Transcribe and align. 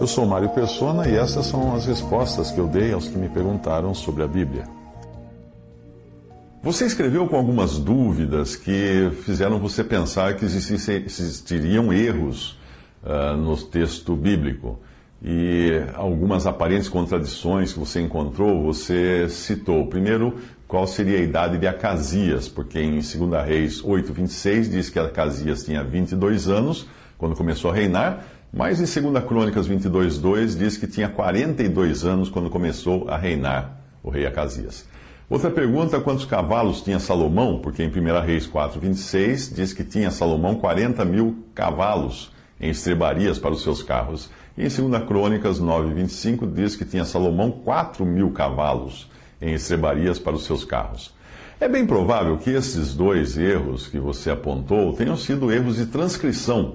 Eu 0.00 0.06
sou 0.06 0.24
Mário 0.24 0.48
Persona 0.48 1.06
e 1.06 1.14
essas 1.14 1.44
são 1.44 1.74
as 1.74 1.84
respostas 1.84 2.50
que 2.50 2.58
eu 2.58 2.66
dei 2.66 2.90
aos 2.90 3.06
que 3.06 3.18
me 3.18 3.28
perguntaram 3.28 3.92
sobre 3.92 4.22
a 4.22 4.26
Bíblia. 4.26 4.64
Você 6.62 6.86
escreveu 6.86 7.28
com 7.28 7.36
algumas 7.36 7.78
dúvidas 7.78 8.56
que 8.56 9.10
fizeram 9.26 9.58
você 9.58 9.84
pensar 9.84 10.36
que 10.36 10.46
existiriam 10.46 11.92
erros 11.92 12.58
uh, 13.04 13.36
no 13.36 13.54
texto 13.58 14.16
bíblico. 14.16 14.78
E 15.22 15.84
algumas 15.94 16.46
aparentes 16.46 16.88
contradições 16.88 17.74
que 17.74 17.78
você 17.78 18.00
encontrou, 18.00 18.62
você 18.62 19.28
citou. 19.28 19.86
Primeiro, 19.86 20.38
qual 20.66 20.86
seria 20.86 21.18
a 21.18 21.22
idade 21.22 21.58
de 21.58 21.66
Acasias, 21.66 22.48
porque 22.48 22.80
em 22.80 22.92
2 22.92 23.12
Reis 23.46 23.84
8, 23.84 24.14
26 24.14 24.70
diz 24.70 24.88
que 24.88 24.98
Acasias 24.98 25.62
tinha 25.62 25.84
22 25.84 26.48
anos 26.48 26.88
quando 27.18 27.36
começou 27.36 27.70
a 27.70 27.74
reinar, 27.74 28.24
mas 28.52 28.80
em 28.80 29.10
2 29.10 29.24
Crônicas 29.24 29.66
22, 29.66 30.18
2 30.18 30.58
diz 30.58 30.76
que 30.76 30.86
tinha 30.86 31.08
42 31.08 32.04
anos 32.04 32.28
quando 32.28 32.50
começou 32.50 33.08
a 33.08 33.16
reinar 33.16 33.80
o 34.02 34.10
rei 34.10 34.26
Acasias. 34.26 34.88
Outra 35.28 35.48
pergunta, 35.48 36.00
quantos 36.00 36.24
cavalos 36.24 36.82
tinha 36.82 36.98
Salomão? 36.98 37.60
Porque 37.60 37.84
em 37.84 37.88
1 37.88 38.20
Reis 38.20 38.48
4, 38.48 38.80
26 38.80 39.54
diz 39.54 39.72
que 39.72 39.84
tinha 39.84 40.10
Salomão 40.10 40.56
40 40.56 41.04
mil 41.04 41.44
cavalos 41.54 42.32
em 42.60 42.70
estrebarias 42.70 43.38
para 43.38 43.52
os 43.52 43.62
seus 43.62 43.80
carros. 43.80 44.28
E 44.58 44.66
em 44.66 44.68
2 44.68 45.04
Crônicas 45.04 45.60
9, 45.60 45.94
25 45.94 46.48
diz 46.48 46.74
que 46.74 46.84
tinha 46.84 47.04
Salomão 47.04 47.52
4 47.52 48.04
mil 48.04 48.32
cavalos 48.32 49.08
em 49.40 49.54
estrebarias 49.54 50.18
para 50.18 50.34
os 50.34 50.44
seus 50.44 50.64
carros. 50.64 51.14
É 51.60 51.68
bem 51.68 51.86
provável 51.86 52.36
que 52.36 52.50
esses 52.50 52.94
dois 52.94 53.38
erros 53.38 53.86
que 53.86 54.00
você 54.00 54.30
apontou 54.30 54.92
tenham 54.94 55.16
sido 55.16 55.52
erros 55.52 55.76
de 55.76 55.86
transcrição 55.86 56.74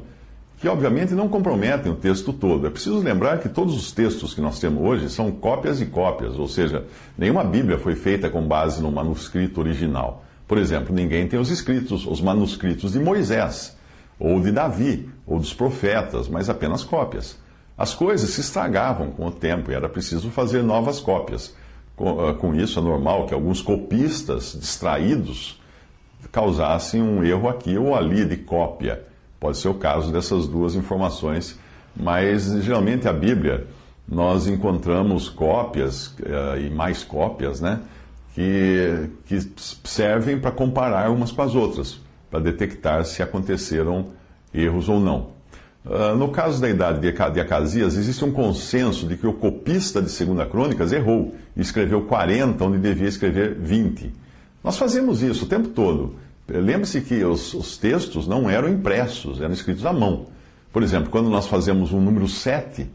que 0.57 0.67
obviamente 0.67 1.13
não 1.13 1.27
comprometem 1.27 1.91
o 1.91 1.95
texto 1.95 2.31
todo. 2.31 2.65
É 2.65 2.69
preciso 2.69 2.99
lembrar 2.99 3.39
que 3.39 3.49
todos 3.49 3.75
os 3.75 3.91
textos 3.91 4.33
que 4.33 4.41
nós 4.41 4.59
temos 4.59 4.81
hoje 4.81 5.09
são 5.09 5.31
cópias 5.31 5.81
e 5.81 5.85
cópias, 5.85 6.39
ou 6.39 6.47
seja, 6.47 6.85
nenhuma 7.17 7.43
Bíblia 7.43 7.77
foi 7.77 7.95
feita 7.95 8.29
com 8.29 8.47
base 8.47 8.81
no 8.81 8.91
manuscrito 8.91 9.59
original. 9.59 10.23
Por 10.47 10.57
exemplo, 10.57 10.93
ninguém 10.95 11.27
tem 11.27 11.39
os 11.39 11.49
escritos, 11.49 12.05
os 12.05 12.21
manuscritos 12.21 12.93
de 12.93 12.99
Moisés, 12.99 13.75
ou 14.19 14.39
de 14.39 14.51
Davi, 14.51 15.09
ou 15.27 15.39
dos 15.39 15.53
profetas, 15.53 16.29
mas 16.29 16.49
apenas 16.49 16.83
cópias. 16.83 17.37
As 17.77 17.93
coisas 17.93 18.29
se 18.29 18.41
estragavam 18.41 19.11
com 19.11 19.25
o 19.25 19.31
tempo 19.31 19.69
e 19.69 19.73
era 19.73 19.89
preciso 19.89 20.29
fazer 20.29 20.63
novas 20.63 21.01
cópias. 21.01 21.53
Com, 21.95 22.19
ah, 22.21 22.55
isso, 22.55 22.79
é 22.79 22.81
normal 22.81 23.25
que 23.25 23.33
alguns 23.33 23.61
copistas 23.61 24.57
distraídos 24.57 25.59
causassem 26.31 27.01
um 27.01 27.23
erro 27.23 27.49
aqui 27.49 27.77
ou 27.77 27.95
ali 27.95 28.23
de 28.23 28.37
cópia 28.37 29.03
Pode 29.39 29.57
ser 29.57 29.67
o 29.69 29.73
caso 29.73 30.11
dessas 30.11 30.47
duas 30.47 30.75
informações, 30.75 31.59
mas 31.95 32.51
geralmente 32.63 33.07
a 33.07 33.13
Bíblia 33.13 33.67
nós 34.07 34.47
encontramos 34.47 35.29
cópias 35.29 36.07
uh, 36.07 36.59
e 36.59 36.69
mais 36.69 37.03
cópias, 37.03 37.59
né? 37.59 37.79
Que, 38.33 39.09
que 39.25 39.39
servem 39.85 40.39
para 40.39 40.51
comparar 40.51 41.09
umas 41.09 41.31
com 41.31 41.41
as 41.41 41.55
outras, 41.55 41.99
para 42.29 42.39
detectar 42.39 43.05
se 43.05 43.23
aconteceram 43.23 44.07
erros 44.53 44.89
ou 44.89 44.99
não. 44.99 45.35
Uh, 45.85 46.15
no 46.17 46.29
caso 46.29 46.59
da 46.59 46.69
idade 46.69 46.99
de 46.99 47.39
Acasias, 47.39 47.95
existe 47.95 48.25
um 48.25 48.31
consenso 48.31 49.07
de 49.07 49.15
que 49.15 49.27
o 49.27 49.33
copista 49.33 50.01
de 50.01 50.25
2 50.25 50.49
Crônicas 50.49 50.91
errou 50.91 51.35
e 51.55 51.61
escreveu 51.61 52.01
40 52.01 52.63
onde 52.63 52.77
devia 52.79 53.07
escrever 53.07 53.55
20. 53.55 54.11
Nós 54.63 54.77
fazemos 54.77 55.21
isso 55.21 55.45
o 55.45 55.47
tempo 55.47 55.69
todo. 55.69 56.15
Lembre-se 56.47 57.01
que 57.01 57.23
os, 57.23 57.53
os, 57.53 57.77
textos 57.77 58.27
não 58.27 58.49
eram 58.49 58.69
impressos, 58.69 59.41
eram 59.41 59.53
escritos 59.53 59.85
à 59.85 59.91
mão. 59.91 60.27
Por 60.71 60.83
exemplo, 60.83 61.09
quando 61.09 61.29
nós 61.29 61.47
fazemos 61.47 61.91
um 61.91 61.99
número 61.99 62.27
7, 62.27 62.87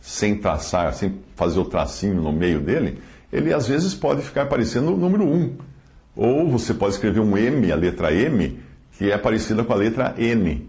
sem 0.00 0.36
traçar, 0.36 0.92
sem 0.94 1.18
fazer 1.34 1.58
o 1.58 1.64
tracinho 1.64 2.22
no 2.22 2.32
meio 2.32 2.60
dele, 2.60 2.98
ele 3.32 3.52
às 3.52 3.66
vezes 3.66 3.94
pode 3.94 4.22
ficar 4.22 4.46
parecendo 4.46 4.94
o 4.94 4.96
número 4.96 5.24
1. 5.24 5.56
Ou 6.14 6.48
você 6.48 6.72
pode 6.72 6.94
escrever 6.94 7.20
um 7.20 7.36
M, 7.36 7.72
a 7.72 7.74
letra 7.74 8.14
M, 8.14 8.60
que 8.96 9.10
é 9.10 9.18
parecida 9.18 9.64
com 9.64 9.72
a 9.72 9.76
letra 9.76 10.14
N. 10.16 10.68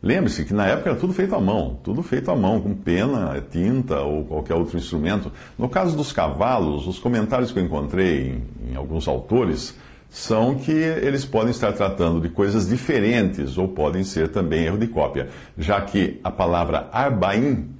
Lembre-se 0.00 0.44
que 0.44 0.54
na 0.54 0.66
época 0.66 0.90
era 0.90 0.98
tudo 0.98 1.12
feito 1.12 1.34
à 1.34 1.40
mão, 1.40 1.80
tudo 1.82 2.00
feito 2.02 2.30
à 2.30 2.36
mão, 2.36 2.60
com 2.60 2.74
pena, 2.74 3.42
tinta 3.50 4.02
ou 4.02 4.24
qualquer 4.24 4.54
outro 4.54 4.78
instrumento. 4.78 5.32
No 5.58 5.68
caso 5.68 5.96
dos 5.96 6.12
cavalos, 6.12 6.86
os 6.86 7.00
comentários 7.00 7.50
que 7.50 7.58
eu 7.58 7.64
encontrei 7.64 8.28
em, 8.28 8.72
em 8.72 8.76
alguns 8.76 9.08
autores 9.08 9.74
são 10.10 10.54
que 10.54 10.70
eles 10.70 11.24
podem 11.24 11.50
estar 11.50 11.72
tratando 11.72 12.20
de 12.20 12.28
coisas 12.28 12.68
diferentes 12.68 13.58
ou 13.58 13.68
podem 13.68 14.04
ser 14.04 14.28
também 14.28 14.64
erro 14.64 14.78
de 14.78 14.86
cópia, 14.86 15.28
já 15.58 15.80
que 15.80 16.20
a 16.22 16.30
palavra 16.30 16.88
arbaim, 16.92 17.70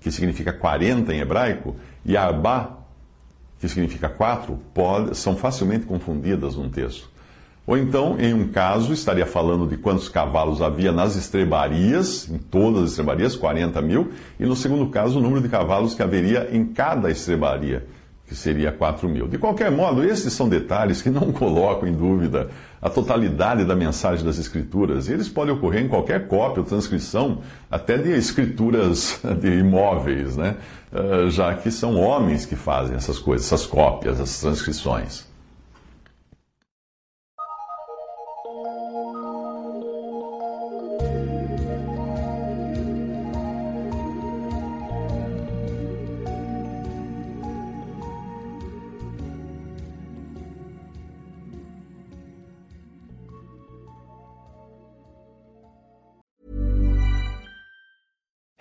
que 0.00 0.10
significa 0.10 0.52
40 0.52 1.12
em 1.12 1.20
hebraico, 1.20 1.76
e 2.04 2.16
arba, 2.16 2.78
que 3.58 3.68
significa 3.68 4.08
quatro, 4.08 4.58
pode, 4.72 5.16
são 5.16 5.36
facilmente 5.36 5.86
confundidas 5.86 6.56
num 6.56 6.68
texto. 6.68 7.10
Ou 7.66 7.76
então, 7.76 8.16
em 8.20 8.32
um 8.32 8.46
caso, 8.46 8.92
estaria 8.92 9.26
falando 9.26 9.66
de 9.66 9.76
quantos 9.76 10.08
cavalos 10.08 10.62
havia 10.62 10.92
nas 10.92 11.16
estrebarias, 11.16 12.28
em 12.30 12.38
todas 12.38 12.84
as 12.84 12.90
estrebarias, 12.90 13.34
40 13.34 13.82
mil, 13.82 14.12
e 14.38 14.46
no 14.46 14.54
segundo 14.54 14.88
caso, 14.88 15.18
o 15.18 15.22
número 15.22 15.40
de 15.40 15.48
cavalos 15.48 15.92
que 15.92 16.02
haveria 16.02 16.48
em 16.52 16.64
cada 16.64 17.10
estrebaria 17.10 17.84
que 18.26 18.34
seria 18.34 18.72
4 18.72 19.08
mil. 19.08 19.28
De 19.28 19.38
qualquer 19.38 19.70
modo, 19.70 20.04
esses 20.04 20.32
são 20.32 20.48
detalhes 20.48 21.00
que 21.00 21.10
não 21.10 21.30
colocam 21.32 21.88
em 21.88 21.92
dúvida 21.92 22.50
a 22.82 22.90
totalidade 22.90 23.64
da 23.64 23.74
mensagem 23.74 24.24
das 24.24 24.38
Escrituras. 24.38 25.08
Eles 25.08 25.28
podem 25.28 25.54
ocorrer 25.54 25.84
em 25.84 25.88
qualquer 25.88 26.26
cópia 26.26 26.60
ou 26.62 26.66
transcrição, 26.66 27.38
até 27.70 27.96
de 27.96 28.10
escrituras 28.10 29.20
de 29.40 29.58
imóveis, 29.58 30.36
né? 30.36 30.56
Ah, 30.92 31.28
já 31.28 31.54
que 31.54 31.70
são 31.70 31.96
homens 32.00 32.46
que 32.46 32.56
fazem 32.56 32.96
essas 32.96 33.18
coisas, 33.18 33.46
essas 33.46 33.66
cópias, 33.66 34.20
essas 34.20 34.40
transcrições. 34.40 35.26